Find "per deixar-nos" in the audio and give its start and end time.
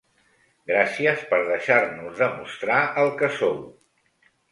1.33-2.17